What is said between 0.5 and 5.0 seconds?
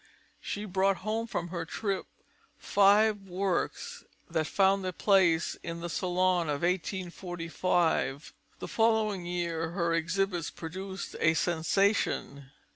brought home from her trip five works that found a